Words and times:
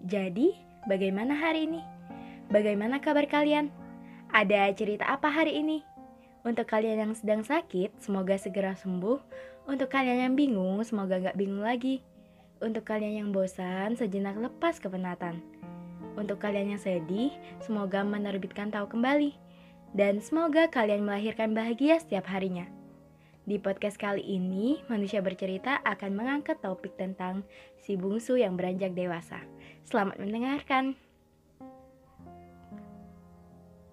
Jadi, 0.00 0.56
bagaimana 0.88 1.36
hari 1.36 1.68
ini? 1.68 1.84
Bagaimana 2.48 3.04
kabar 3.04 3.28
kalian? 3.28 3.68
Ada 4.32 4.72
cerita 4.72 5.04
apa 5.04 5.28
hari 5.28 5.60
ini? 5.60 5.84
Untuk 6.40 6.72
kalian 6.72 7.04
yang 7.04 7.12
sedang 7.12 7.44
sakit, 7.44 8.00
semoga 8.00 8.40
segera 8.40 8.72
sembuh. 8.72 9.20
Untuk 9.68 9.92
kalian 9.92 10.24
yang 10.24 10.34
bingung, 10.40 10.80
semoga 10.88 11.20
gak 11.20 11.36
bingung 11.36 11.60
lagi. 11.60 12.00
Untuk 12.64 12.88
kalian 12.88 13.20
yang 13.20 13.28
bosan, 13.28 14.00
sejenak 14.00 14.40
lepas 14.40 14.80
kepenatan. 14.80 15.44
Untuk 16.16 16.40
kalian 16.40 16.72
yang 16.76 16.80
sedih, 16.80 17.36
semoga 17.60 18.00
menerbitkan 18.00 18.72
tahu 18.72 18.88
kembali. 18.88 19.36
Dan 19.92 20.24
semoga 20.24 20.72
kalian 20.72 21.04
melahirkan 21.04 21.52
bahagia 21.52 22.00
setiap 22.00 22.24
harinya. 22.32 22.64
Di 23.44 23.60
podcast 23.60 24.00
kali 24.00 24.24
ini, 24.24 24.80
manusia 24.88 25.20
bercerita 25.20 25.82
akan 25.84 26.12
mengangkat 26.16 26.62
topik 26.64 26.96
tentang 26.96 27.44
si 27.82 28.00
bungsu 28.00 28.40
yang 28.40 28.56
beranjak 28.56 28.96
dewasa. 28.96 29.44
Selamat 29.88 30.20
mendengarkan. 30.20 30.92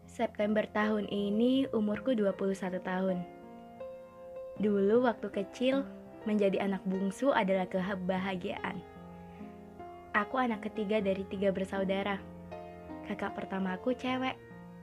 September 0.10 0.66
tahun 0.68 1.08
ini 1.08 1.70
umurku 1.72 2.12
21 2.12 2.82
tahun. 2.84 3.24
Dulu 4.60 5.06
waktu 5.06 5.30
kecil, 5.30 5.86
menjadi 6.28 6.66
anak 6.66 6.84
bungsu 6.84 7.32
adalah 7.32 7.70
kebahagiaan. 7.70 8.84
Aku 10.12 10.36
anak 10.42 10.68
ketiga 10.68 11.00
dari 11.00 11.24
tiga 11.30 11.56
bersaudara. 11.56 12.20
Kakak 13.08 13.38
pertamaku 13.38 13.96
cewek, 13.96 14.36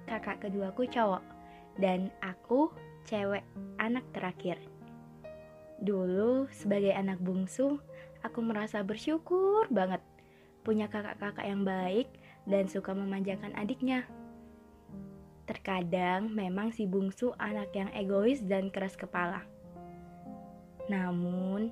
kakak 0.08 0.40
keduaku 0.40 0.88
cowok, 0.88 1.20
dan 1.76 2.08
aku 2.24 2.72
cewek 3.04 3.44
anak 3.76 4.06
terakhir. 4.16 4.56
Dulu 5.82 6.48
sebagai 6.48 6.94
anak 6.96 7.20
bungsu, 7.20 7.76
aku 8.24 8.40
merasa 8.40 8.80
bersyukur 8.80 9.68
banget 9.68 10.00
punya 10.64 10.88
kakak-kakak 10.88 11.44
yang 11.44 11.62
baik 11.62 12.08
dan 12.48 12.66
suka 12.66 12.96
memanjakan 12.96 13.52
adiknya. 13.54 14.08
Terkadang 15.44 16.32
memang 16.32 16.72
si 16.72 16.88
bungsu 16.88 17.36
anak 17.36 17.68
yang 17.76 17.92
egois 17.92 18.40
dan 18.40 18.72
keras 18.72 18.96
kepala. 18.96 19.44
Namun, 20.88 21.68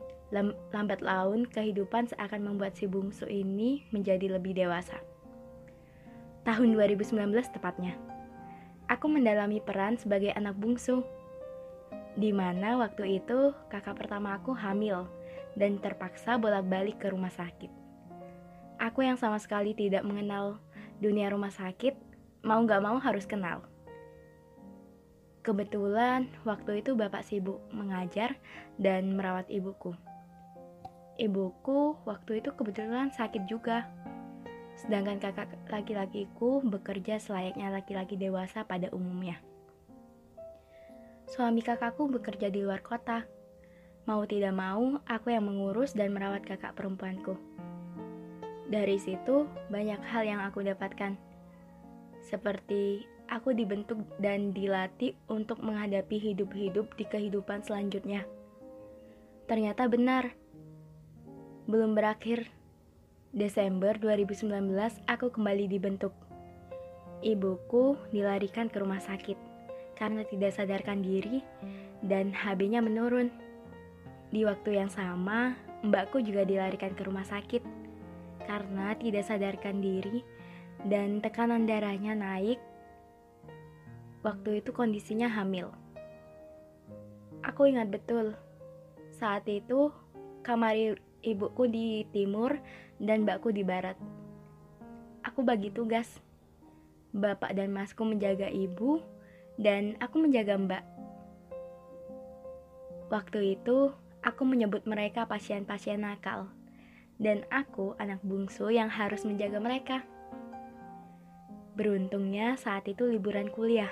lambat 0.73 1.01
laun 1.01 1.49
kehidupan 1.49 2.09
seakan 2.13 2.53
membuat 2.53 2.77
si 2.77 2.85
bungsu 2.85 3.25
ini 3.29 3.85
menjadi 3.93 4.37
lebih 4.37 4.57
dewasa. 4.57 5.01
Tahun 6.45 6.69
2019 6.77 7.17
tepatnya, 7.53 7.97
aku 8.89 9.09
mendalami 9.09 9.61
peran 9.65 9.97
sebagai 9.97 10.37
anak 10.37 10.57
bungsu. 10.57 11.01
Di 12.13 12.29
mana 12.29 12.77
waktu 12.77 13.25
itu 13.25 13.57
kakak 13.73 13.97
pertama 13.97 14.37
aku 14.37 14.53
hamil 14.53 15.09
dan 15.57 15.81
terpaksa 15.81 16.37
bolak-balik 16.37 17.01
ke 17.01 17.09
rumah 17.09 17.33
sakit. 17.33 17.82
Aku 18.83 19.07
yang 19.07 19.15
sama 19.15 19.39
sekali 19.39 19.79
tidak 19.79 20.03
mengenal 20.03 20.59
dunia 20.99 21.31
rumah 21.31 21.55
sakit, 21.55 21.95
mau 22.43 22.59
gak 22.67 22.83
mau 22.83 22.99
harus 22.99 23.23
kenal. 23.31 23.63
Kebetulan 25.47 26.27
waktu 26.43 26.83
itu 26.83 26.99
bapak 26.99 27.23
sibuk 27.23 27.63
mengajar 27.71 28.35
dan 28.83 29.15
merawat 29.15 29.47
ibuku. 29.47 29.95
Ibuku 31.15 31.95
waktu 32.03 32.43
itu 32.43 32.51
kebetulan 32.59 33.15
sakit 33.15 33.47
juga. 33.47 33.87
Sedangkan 34.75 35.23
kakak 35.23 35.55
laki-lakiku 35.71 36.59
bekerja 36.67 37.23
selayaknya 37.23 37.71
laki-laki 37.71 38.19
dewasa 38.19 38.67
pada 38.67 38.91
umumnya. 38.91 39.39
Suami 41.31 41.63
kakakku 41.63 42.11
bekerja 42.11 42.51
di 42.51 42.67
luar 42.67 42.83
kota. 42.83 43.23
Mau 44.11 44.27
tidak 44.27 44.59
mau, 44.59 44.99
aku 45.07 45.31
yang 45.31 45.47
mengurus 45.47 45.95
dan 45.95 46.11
merawat 46.11 46.43
kakak 46.43 46.75
perempuanku. 46.75 47.39
Dari 48.73 48.97
situ, 48.97 49.45
banyak 49.69 50.01
hal 50.01 50.25
yang 50.25 50.41
aku 50.41 50.65
dapatkan. 50.65 51.13
Seperti 52.25 53.05
aku 53.29 53.53
dibentuk 53.53 54.01
dan 54.17 54.57
dilatih 54.57 55.13
untuk 55.29 55.61
menghadapi 55.61 56.17
hidup-hidup 56.17 56.89
di 56.97 57.05
kehidupan 57.05 57.61
selanjutnya. 57.69 58.25
Ternyata 59.45 59.93
benar. 59.93 60.33
Belum 61.69 61.93
berakhir. 61.93 62.49
Desember 63.37 63.97
2019 64.01 64.49
aku 65.05 65.27
kembali 65.29 65.69
dibentuk. 65.69 66.17
Ibuku 67.21 67.97
dilarikan 68.09 68.73
ke 68.73 68.81
rumah 68.81 69.05
sakit 69.05 69.37
karena 70.01 70.25
tidak 70.25 70.53
sadarkan 70.57 71.05
diri 71.05 71.45
dan 72.01 72.33
HB-nya 72.33 72.81
menurun. 72.81 73.29
Di 74.33 74.49
waktu 74.49 74.81
yang 74.81 74.89
sama, 74.89 75.57
mbakku 75.85 76.25
juga 76.25 76.45
dilarikan 76.45 76.93
ke 76.97 77.05
rumah 77.09 77.25
sakit 77.25 77.72
karena 78.53 78.93
tidak 79.01 79.25
sadarkan 79.25 79.81
diri 79.81 80.21
dan 80.85 81.25
tekanan 81.25 81.65
darahnya 81.65 82.13
naik. 82.13 82.61
Waktu 84.21 84.61
itu 84.61 84.77
kondisinya 84.77 85.25
hamil. 85.25 85.73
Aku 87.49 87.65
ingat 87.65 87.89
betul, 87.89 88.37
saat 89.17 89.49
itu 89.49 89.89
kamar 90.45 91.01
ibuku 91.25 91.65
di 91.65 92.05
timur 92.13 92.61
dan 93.01 93.25
mbakku 93.25 93.49
di 93.57 93.65
barat. 93.65 93.97
Aku 95.25 95.41
bagi 95.41 95.73
tugas. 95.73 96.21
Bapak 97.17 97.57
dan 97.57 97.73
masku 97.73 98.05
menjaga 98.05 98.53
ibu 98.53 99.01
dan 99.57 99.97
aku 99.97 100.29
menjaga 100.29 100.61
mbak. 100.61 100.85
Waktu 103.09 103.61
itu, 103.61 103.93
aku 104.25 104.43
menyebut 104.49 104.89
mereka 104.89 105.29
pasien-pasien 105.29 106.01
nakal 106.01 106.49
dan 107.21 107.45
aku 107.53 107.97
anak 108.01 108.23
bungsu 108.25 108.73
yang 108.73 108.89
harus 108.89 109.25
menjaga 109.27 109.59
mereka. 109.59 110.05
Beruntungnya 111.73 112.61
saat 112.61 112.85
itu 112.89 113.09
liburan 113.09 113.49
kuliah. 113.49 113.91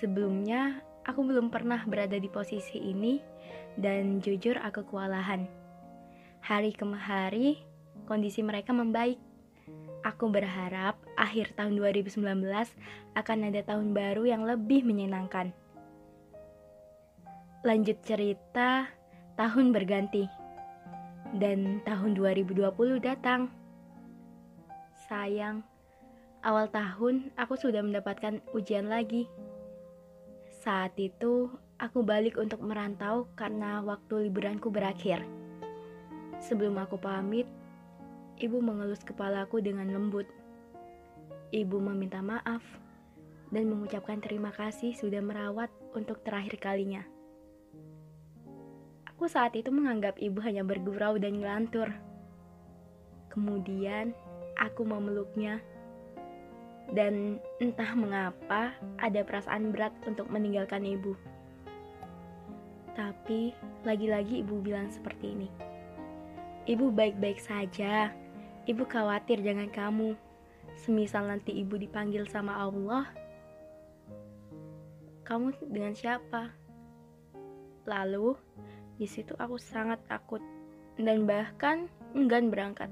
Sebelumnya, 0.00 0.80
aku 1.04 1.24
belum 1.24 1.52
pernah 1.52 1.84
berada 1.84 2.16
di 2.16 2.28
posisi 2.28 2.80
ini 2.80 3.20
dan 3.76 4.20
jujur 4.20 4.56
aku 4.60 4.84
kewalahan. 4.88 5.44
Hari 6.40 6.72
ke 6.72 6.84
hari, 6.96 7.60
kondisi 8.08 8.40
mereka 8.40 8.72
membaik. 8.72 9.20
Aku 10.06 10.30
berharap 10.30 10.96
akhir 11.18 11.58
tahun 11.58 11.76
2019 11.76 12.22
akan 13.18 13.38
ada 13.50 13.60
tahun 13.66 13.92
baru 13.92 14.24
yang 14.24 14.46
lebih 14.46 14.86
menyenangkan. 14.86 15.52
Lanjut 17.66 17.98
cerita, 18.06 18.86
tahun 19.34 19.74
berganti 19.74 20.37
dan 21.36 21.84
tahun 21.84 22.16
2020 22.16 22.72
datang. 23.04 23.52
Sayang, 25.08 25.60
awal 26.40 26.72
tahun 26.72 27.28
aku 27.36 27.60
sudah 27.60 27.84
mendapatkan 27.84 28.40
ujian 28.56 28.88
lagi. 28.88 29.28
Saat 30.64 30.96
itu, 30.96 31.52
aku 31.76 32.00
balik 32.00 32.40
untuk 32.40 32.64
merantau 32.64 33.28
karena 33.36 33.84
waktu 33.84 34.28
liburanku 34.28 34.72
berakhir. 34.72 35.20
Sebelum 36.40 36.80
aku 36.80 36.96
pamit, 36.96 37.44
ibu 38.40 38.62
mengelus 38.64 39.04
kepalaku 39.04 39.60
dengan 39.60 39.90
lembut. 39.92 40.26
Ibu 41.52 41.80
meminta 41.80 42.20
maaf 42.20 42.60
dan 43.48 43.68
mengucapkan 43.68 44.20
terima 44.20 44.52
kasih 44.52 44.92
sudah 44.92 45.24
merawat 45.24 45.72
untuk 45.96 46.20
terakhir 46.20 46.60
kalinya. 46.60 47.00
Aku 49.18 49.26
saat 49.26 49.58
itu 49.58 49.74
menganggap 49.74 50.14
ibu 50.22 50.38
hanya 50.46 50.62
bergurau 50.62 51.18
dan 51.18 51.42
ngelantur. 51.42 51.90
Kemudian, 53.34 54.14
aku 54.54 54.86
memeluknya. 54.86 55.58
Dan 56.94 57.42
entah 57.58 57.98
mengapa, 57.98 58.78
ada 58.94 59.26
perasaan 59.26 59.74
berat 59.74 59.90
untuk 60.06 60.30
meninggalkan 60.30 60.86
ibu. 60.86 61.18
Tapi, 62.94 63.58
lagi-lagi 63.82 64.38
ibu 64.38 64.62
bilang 64.62 64.86
seperti 64.86 65.34
ini. 65.34 65.50
Ibu 66.70 66.94
baik-baik 66.94 67.42
saja. 67.42 68.14
Ibu 68.70 68.86
khawatir 68.86 69.42
jangan 69.42 69.66
kamu. 69.74 70.14
Semisal 70.78 71.26
nanti 71.26 71.58
ibu 71.58 71.74
dipanggil 71.74 72.22
sama 72.30 72.54
Allah, 72.54 73.10
kamu 75.26 75.58
dengan 75.66 75.90
siapa? 75.90 76.54
Lalu, 77.82 78.38
di 78.98 79.06
situ 79.06 79.32
aku 79.38 79.56
sangat 79.56 80.02
takut 80.10 80.42
dan 80.98 81.24
bahkan 81.24 81.86
enggan 82.18 82.50
berangkat. 82.50 82.90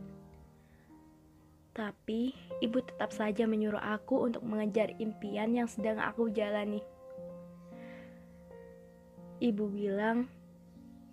Tapi 1.75 2.32
ibu 2.64 2.79
tetap 2.81 3.12
saja 3.12 3.44
menyuruh 3.44 3.82
aku 3.82 4.25
untuk 4.25 4.41
mengejar 4.47 4.94
impian 4.97 5.53
yang 5.53 5.69
sedang 5.69 6.00
aku 6.00 6.32
jalani. 6.32 6.81
Ibu 9.43 9.69
bilang, 9.69 10.31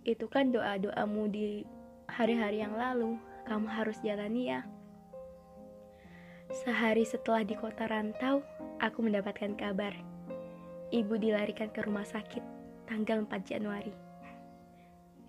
itu 0.07 0.23
kan 0.31 0.55
doa-doamu 0.55 1.27
di 1.27 1.67
hari-hari 2.07 2.63
yang 2.63 2.79
lalu, 2.79 3.19
kamu 3.43 3.67
harus 3.67 3.99
jalani 3.99 4.55
ya. 4.55 4.63
Sehari 6.63 7.03
setelah 7.03 7.43
di 7.43 7.59
kota 7.59 7.89
rantau, 7.89 8.39
aku 8.79 9.03
mendapatkan 9.03 9.57
kabar. 9.59 9.91
Ibu 10.93 11.19
dilarikan 11.19 11.73
ke 11.73 11.83
rumah 11.83 12.07
sakit 12.07 12.45
tanggal 12.87 13.25
4 13.27 13.43
Januari. 13.43 14.02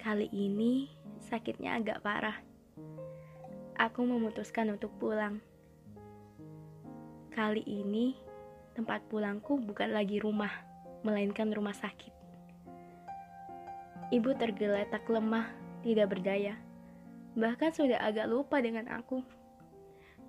Kali 0.04 0.28
ini 0.36 0.92
sakitnya 1.24 1.80
agak 1.80 2.04
parah 2.04 2.36
aku 3.78 4.06
memutuskan 4.06 4.70
untuk 4.74 4.94
pulang. 5.02 5.42
Kali 7.34 7.62
ini, 7.66 8.14
tempat 8.78 9.02
pulangku 9.10 9.58
bukan 9.58 9.90
lagi 9.90 10.22
rumah, 10.22 10.50
melainkan 11.02 11.50
rumah 11.50 11.74
sakit. 11.74 12.14
Ibu 14.14 14.30
tergeletak 14.38 15.02
lemah, 15.10 15.50
tidak 15.82 16.14
berdaya. 16.14 16.54
Bahkan 17.34 17.74
sudah 17.74 17.98
agak 17.98 18.30
lupa 18.30 18.62
dengan 18.62 18.86
aku. 18.94 19.18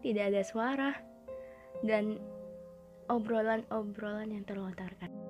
Tidak 0.02 0.34
ada 0.34 0.42
suara 0.42 0.98
dan 1.86 2.18
obrolan-obrolan 3.06 4.34
yang 4.34 4.46
terlontarkan. 4.50 5.25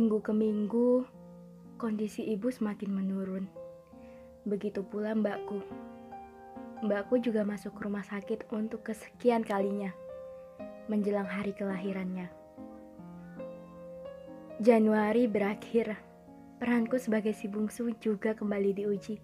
Minggu 0.00 0.24
ke 0.24 0.32
minggu, 0.32 1.04
kondisi 1.76 2.24
ibu 2.24 2.48
semakin 2.48 2.88
menurun. 2.88 3.44
Begitu 4.48 4.80
pula 4.80 5.12
mbakku. 5.12 5.60
Mbakku 6.80 7.20
juga 7.20 7.44
masuk 7.44 7.76
rumah 7.76 8.00
sakit 8.00 8.48
untuk 8.48 8.80
kesekian 8.80 9.44
kalinya, 9.44 9.92
menjelang 10.88 11.28
hari 11.28 11.52
kelahirannya. 11.52 12.32
Januari 14.64 15.28
berakhir, 15.28 15.92
peranku 16.56 16.96
sebagai 16.96 17.36
si 17.36 17.44
bungsu 17.44 17.92
juga 18.00 18.32
kembali 18.32 18.72
diuji. 18.72 19.20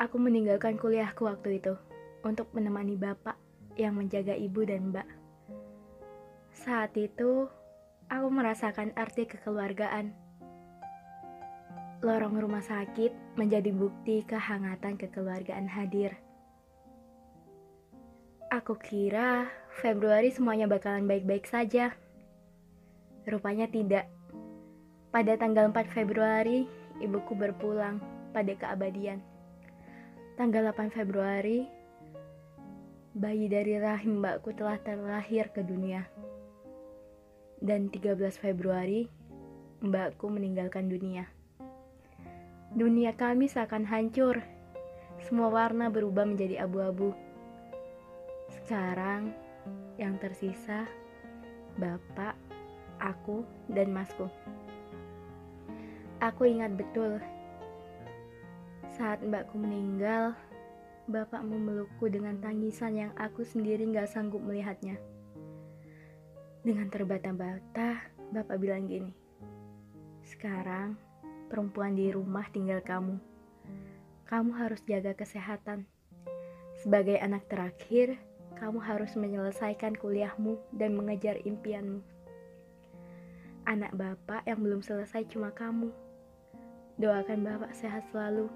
Aku 0.00 0.16
meninggalkan 0.16 0.80
kuliahku 0.80 1.28
waktu 1.28 1.60
itu 1.60 1.76
untuk 2.24 2.48
menemani 2.56 2.96
bapak 2.96 3.36
yang 3.76 4.00
menjaga 4.00 4.32
ibu 4.32 4.64
dan 4.64 4.96
mbak. 4.96 5.04
Saat 6.56 6.96
itu, 6.96 7.52
aku 8.06 8.28
merasakan 8.30 8.94
arti 8.94 9.26
kekeluargaan. 9.26 10.14
Lorong 12.04 12.38
rumah 12.38 12.62
sakit 12.62 13.34
menjadi 13.34 13.72
bukti 13.74 14.22
kehangatan 14.22 14.94
kekeluargaan 15.00 15.66
hadir. 15.66 16.14
Aku 18.46 18.78
kira 18.78 19.50
Februari 19.82 20.30
semuanya 20.30 20.70
bakalan 20.70 21.10
baik-baik 21.10 21.50
saja. 21.50 21.98
Rupanya 23.26 23.66
tidak. 23.66 24.06
Pada 25.10 25.34
tanggal 25.34 25.66
4 25.74 25.90
Februari, 25.90 26.68
ibuku 27.02 27.34
berpulang 27.34 27.98
pada 28.30 28.54
keabadian. 28.54 29.18
Tanggal 30.38 30.70
8 30.70 30.94
Februari, 30.94 31.66
bayi 33.16 33.50
dari 33.50 33.80
rahim 33.80 34.22
mbakku 34.22 34.54
telah 34.54 34.78
terlahir 34.84 35.48
ke 35.50 35.64
dunia 35.64 36.06
dan 37.66 37.90
13 37.90 38.14
Februari 38.38 39.10
mbakku 39.82 40.30
meninggalkan 40.30 40.86
dunia. 40.86 41.26
Dunia 42.70 43.18
kami 43.18 43.50
seakan 43.50 43.82
hancur. 43.90 44.38
Semua 45.26 45.50
warna 45.50 45.90
berubah 45.90 46.22
menjadi 46.22 46.62
abu-abu. 46.62 47.10
Sekarang 48.52 49.34
yang 49.98 50.14
tersisa 50.22 50.86
bapak, 51.74 52.38
aku, 53.02 53.42
dan 53.66 53.90
masku. 53.90 54.30
Aku 56.22 56.48
ingat 56.48 56.72
betul 56.78 57.20
saat 58.96 59.20
mbakku 59.20 59.60
meninggal, 59.60 60.32
bapak 61.04 61.44
memelukku 61.44 62.08
dengan 62.08 62.40
tangisan 62.40 62.96
yang 62.96 63.12
aku 63.20 63.44
sendiri 63.44 63.84
gak 63.92 64.08
sanggup 64.08 64.40
melihatnya. 64.40 64.96
Dengan 66.66 66.90
terbata-bata, 66.90 68.02
bapak 68.34 68.58
bilang 68.58 68.90
gini, 68.90 69.14
sekarang 70.26 70.98
perempuan 71.46 71.94
di 71.94 72.10
rumah 72.10 72.42
tinggal 72.50 72.82
kamu. 72.82 73.22
Kamu 74.26 74.50
harus 74.50 74.82
jaga 74.82 75.14
kesehatan. 75.14 75.86
Sebagai 76.82 77.22
anak 77.22 77.46
terakhir, 77.46 78.18
kamu 78.58 78.82
harus 78.82 79.14
menyelesaikan 79.14 79.94
kuliahmu 79.94 80.58
dan 80.74 80.98
mengejar 80.98 81.38
impianmu. 81.46 82.02
Anak 83.62 83.94
bapak 83.94 84.42
yang 84.50 84.58
belum 84.58 84.82
selesai 84.82 85.22
cuma 85.30 85.54
kamu. 85.54 85.94
Doakan 86.98 87.46
bapak 87.46 87.78
sehat 87.78 88.10
selalu, 88.10 88.50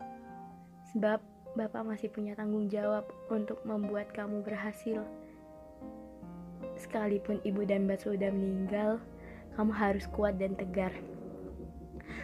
sebab 0.90 1.22
bapak 1.54 1.86
masih 1.86 2.10
punya 2.10 2.34
tanggung 2.34 2.66
jawab 2.66 3.06
untuk 3.30 3.62
membuat 3.62 4.10
kamu 4.10 4.42
berhasil. 4.42 5.06
Sekalipun 6.80 7.44
ibu 7.44 7.60
dan 7.68 7.84
mbak 7.84 8.00
sudah 8.00 8.32
meninggal, 8.32 9.04
kamu 9.52 9.72
harus 9.76 10.08
kuat 10.08 10.40
dan 10.40 10.56
tegar. 10.56 10.96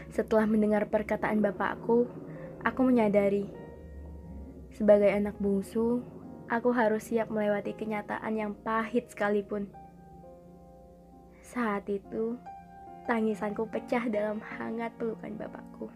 Setelah 0.09 0.49
mendengar 0.49 0.89
perkataan 0.89 1.45
bapakku, 1.45 2.09
aku 2.65 2.81
menyadari, 2.81 3.53
sebagai 4.73 5.13
anak 5.13 5.37
bungsu, 5.37 6.01
aku 6.49 6.73
harus 6.73 7.05
siap 7.05 7.29
melewati 7.29 7.77
kenyataan 7.77 8.33
yang 8.33 8.53
pahit 8.65 9.13
sekalipun. 9.13 9.69
Saat 11.45 11.93
itu, 11.93 12.41
tangisanku 13.05 13.69
pecah 13.69 14.09
dalam 14.09 14.41
hangat 14.41 14.97
pelukan 14.97 15.37
bapakku. 15.37 15.93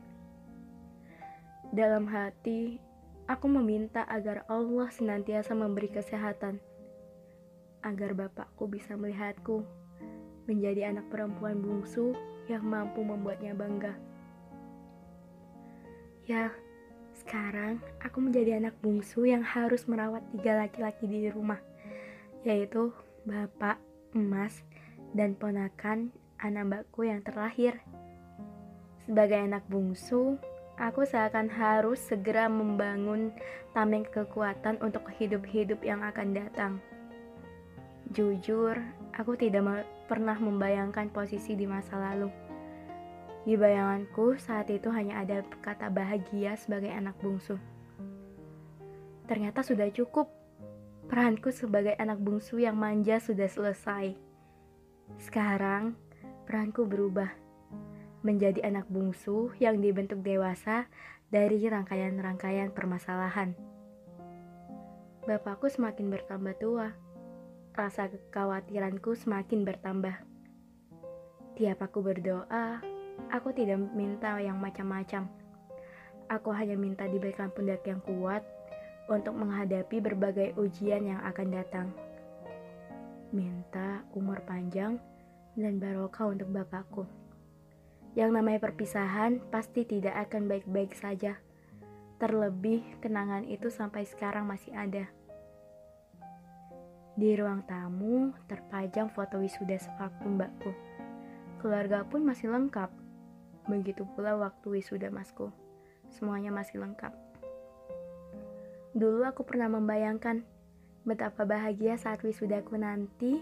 Dalam 1.72 2.04
hati, 2.12 2.76
aku 3.24 3.48
meminta 3.48 4.04
agar 4.04 4.44
Allah 4.52 4.92
senantiasa 4.92 5.56
memberi 5.56 5.88
kesehatan 5.88 6.60
agar 7.82 8.12
bapakku 8.12 8.68
bisa 8.68 8.96
melihatku 8.96 9.64
menjadi 10.50 10.90
anak 10.90 11.06
perempuan 11.08 11.62
bungsu 11.62 12.12
yang 12.50 12.66
mampu 12.66 13.06
membuatnya 13.06 13.54
bangga. 13.54 13.94
Ya, 16.26 16.50
sekarang 17.14 17.78
aku 18.02 18.18
menjadi 18.22 18.58
anak 18.58 18.78
bungsu 18.82 19.26
yang 19.26 19.42
harus 19.42 19.86
merawat 19.86 20.24
tiga 20.34 20.58
laki-laki 20.58 21.06
di 21.06 21.30
rumah, 21.30 21.58
yaitu 22.42 22.90
bapak, 23.26 23.78
emas, 24.16 24.62
dan 25.14 25.34
ponakan 25.38 26.10
anak 26.40 26.64
mbakku 26.66 27.06
yang 27.06 27.20
terlahir. 27.22 27.78
Sebagai 29.04 29.42
anak 29.42 29.66
bungsu, 29.66 30.38
aku 30.78 31.04
seakan 31.04 31.50
harus 31.50 31.98
segera 32.00 32.48
membangun 32.48 33.34
tameng 33.76 34.06
kekuatan 34.08 34.80
untuk 34.80 35.06
hidup-hidup 35.18 35.82
yang 35.84 36.00
akan 36.00 36.32
datang. 36.32 36.72
Jujur, 38.10 38.74
aku 39.14 39.38
tidak 39.38 39.86
pernah 40.10 40.34
membayangkan 40.34 41.14
posisi 41.14 41.54
di 41.54 41.62
masa 41.62 41.94
lalu. 41.94 42.26
Di 43.46 43.54
bayanganku, 43.54 44.34
saat 44.34 44.66
itu 44.66 44.90
hanya 44.90 45.22
ada 45.22 45.46
kata 45.62 45.86
bahagia 45.94 46.58
sebagai 46.58 46.90
anak 46.90 47.14
bungsu. 47.22 47.54
Ternyata 49.30 49.62
sudah 49.62 49.86
cukup. 49.94 50.26
Peranku 51.06 51.54
sebagai 51.54 51.94
anak 52.02 52.18
bungsu 52.18 52.58
yang 52.58 52.74
manja 52.74 53.22
sudah 53.22 53.46
selesai. 53.46 54.18
Sekarang, 55.22 55.94
peranku 56.50 56.90
berubah 56.90 57.30
menjadi 58.26 58.58
anak 58.66 58.90
bungsu 58.90 59.54
yang 59.62 59.78
dibentuk 59.78 60.18
dewasa 60.26 60.90
dari 61.30 61.62
rangkaian-rangkaian 61.62 62.74
permasalahan. 62.74 63.54
Bapakku 65.30 65.70
semakin 65.70 66.10
bertambah 66.10 66.58
tua 66.58 66.90
rasa 67.74 68.10
kekhawatiranku 68.10 69.14
semakin 69.14 69.62
bertambah. 69.64 70.16
Tiap 71.56 71.78
aku 71.80 72.00
berdoa, 72.00 72.80
aku 73.30 73.52
tidak 73.52 73.78
minta 73.92 74.36
yang 74.40 74.58
macam-macam. 74.58 75.28
Aku 76.30 76.54
hanya 76.54 76.78
minta 76.78 77.10
diberikan 77.10 77.50
pundak 77.50 77.82
yang 77.84 77.98
kuat 78.06 78.46
untuk 79.10 79.34
menghadapi 79.34 79.98
berbagai 79.98 80.54
ujian 80.54 81.02
yang 81.02 81.20
akan 81.26 81.48
datang. 81.50 81.88
Minta 83.34 84.06
umur 84.14 84.42
panjang 84.46 84.98
dan 85.58 85.82
barokah 85.82 86.30
untuk 86.30 86.50
bapakku. 86.54 87.04
Yang 88.14 88.30
namanya 88.34 88.58
perpisahan 88.62 89.38
pasti 89.50 89.86
tidak 89.86 90.30
akan 90.30 90.50
baik-baik 90.50 90.94
saja. 90.98 91.38
Terlebih 92.18 92.82
kenangan 92.98 93.46
itu 93.46 93.70
sampai 93.70 94.06
sekarang 94.06 94.46
masih 94.50 94.74
ada. 94.74 95.10
Di 97.18 97.34
ruang 97.34 97.66
tamu 97.66 98.30
terpajang 98.46 99.10
foto 99.10 99.42
wisuda 99.42 99.74
sepaku 99.78 100.30
mbakku. 100.30 100.70
Keluarga 101.58 102.06
pun 102.06 102.22
masih 102.22 102.50
lengkap. 102.54 102.90
Begitu 103.66 104.06
pula 104.14 104.38
waktu 104.38 104.78
wisuda 104.78 105.10
masku. 105.10 105.50
Semuanya 106.10 106.54
masih 106.54 106.78
lengkap. 106.78 107.10
Dulu 108.94 109.22
aku 109.22 109.46
pernah 109.46 109.70
membayangkan 109.70 110.42
betapa 111.06 111.46
bahagia 111.46 111.94
saat 111.94 112.20
wisudaku 112.26 112.76
nanti 112.76 113.38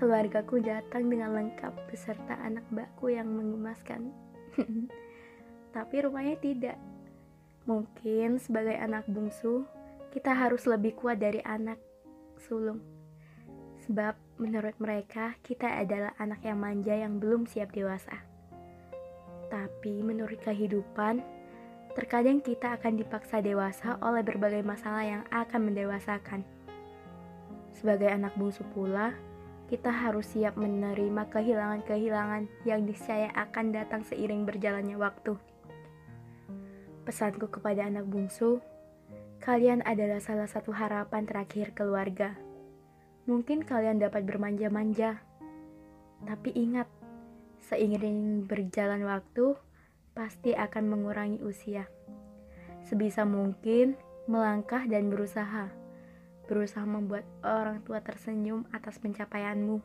keluargaku 0.00 0.58
datang 0.64 1.12
dengan 1.12 1.36
lengkap 1.36 1.72
beserta 1.92 2.36
anak 2.40 2.64
mbakku 2.72 3.12
yang 3.12 3.28
menggemaskan. 3.28 4.12
Tapi 5.76 5.96
rupanya 6.00 6.36
tidak. 6.40 6.76
Mungkin 7.68 8.40
sebagai 8.40 8.78
anak 8.78 9.04
bungsu, 9.10 9.66
kita 10.14 10.32
harus 10.32 10.64
lebih 10.64 10.96
kuat 10.96 11.20
dari 11.20 11.42
anak 11.44 11.76
sulung. 12.40 12.95
Sebab 13.86 14.18
menurut 14.42 14.74
mereka, 14.82 15.38
kita 15.46 15.78
adalah 15.78 16.10
anak 16.18 16.42
yang 16.42 16.58
manja 16.58 16.90
yang 16.90 17.22
belum 17.22 17.46
siap 17.46 17.70
dewasa. 17.70 18.18
Tapi 19.46 20.02
menurut 20.02 20.42
kehidupan, 20.42 21.22
terkadang 21.94 22.42
kita 22.42 22.74
akan 22.74 22.98
dipaksa 22.98 23.38
dewasa 23.38 23.94
oleh 24.02 24.26
berbagai 24.26 24.66
masalah 24.66 25.06
yang 25.06 25.22
akan 25.30 25.70
mendewasakan. 25.70 26.42
Sebagai 27.78 28.10
anak 28.10 28.34
bungsu 28.34 28.66
pula, 28.74 29.14
kita 29.70 29.90
harus 29.90 30.34
siap 30.34 30.58
menerima 30.58 31.26
kehilangan-kehilangan 31.30 32.46
yang 32.66 32.82
niscaya 32.82 33.30
akan 33.38 33.70
datang 33.70 34.02
seiring 34.02 34.42
berjalannya 34.42 34.98
waktu. 34.98 35.38
Pesanku 37.06 37.46
kepada 37.46 37.86
anak 37.86 38.06
bungsu, 38.06 38.58
kalian 39.38 39.82
adalah 39.86 40.18
salah 40.18 40.50
satu 40.50 40.74
harapan 40.74 41.22
terakhir 41.22 41.70
keluarga. 41.70 42.45
Mungkin 43.26 43.66
kalian 43.66 43.98
dapat 43.98 44.22
bermanja-manja, 44.22 45.18
tapi 46.22 46.54
ingat, 46.54 46.86
Seiring 47.66 48.46
berjalan 48.46 49.02
waktu, 49.02 49.58
pasti 50.14 50.54
akan 50.54 50.86
mengurangi 50.86 51.42
usia. 51.42 51.90
Sebisa 52.86 53.26
mungkin, 53.26 53.98
melangkah 54.30 54.86
dan 54.86 55.10
berusaha. 55.10 55.74
Berusaha 56.46 56.86
membuat 56.86 57.26
orang 57.42 57.82
tua 57.82 57.98
tersenyum 57.98 58.70
atas 58.70 59.02
pencapaianmu. 59.02 59.82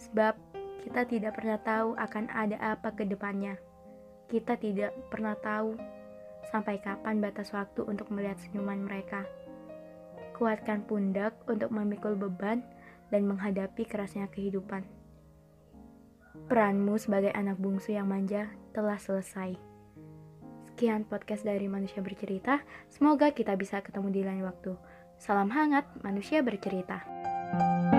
Sebab 0.00 0.32
kita 0.80 1.04
tidak 1.04 1.36
pernah 1.36 1.60
tahu 1.60 1.92
akan 2.00 2.32
ada 2.32 2.56
apa 2.72 2.96
ke 2.96 3.04
depannya. 3.04 3.60
Kita 4.32 4.56
tidak 4.56 4.96
pernah 5.12 5.36
tahu 5.36 5.76
sampai 6.48 6.80
kapan 6.80 7.20
batas 7.20 7.52
waktu 7.52 7.84
untuk 7.84 8.08
melihat 8.08 8.40
senyuman 8.40 8.80
mereka. 8.80 9.28
Kuatkan 10.38 10.86
pundak 10.86 11.34
untuk 11.50 11.74
memikul 11.74 12.14
beban 12.14 12.62
dan 13.10 13.26
menghadapi 13.26 13.82
kerasnya 13.82 14.30
kehidupan. 14.30 14.86
Peranmu 16.46 16.94
sebagai 16.94 17.34
anak 17.34 17.58
bungsu 17.58 17.98
yang 17.98 18.06
manja 18.06 18.46
telah 18.70 19.02
selesai. 19.02 19.58
Sekian 20.70 21.02
podcast 21.02 21.42
dari 21.42 21.66
Manusia 21.66 21.98
Bercerita. 21.98 22.62
Semoga 22.86 23.34
kita 23.34 23.58
bisa 23.58 23.82
ketemu 23.82 24.08
di 24.14 24.22
lain 24.22 24.46
waktu. 24.46 24.78
Salam 25.18 25.50
hangat, 25.50 25.90
manusia 26.06 26.38
bercerita. 26.38 27.02
thank 27.48 27.92
you 27.94 27.97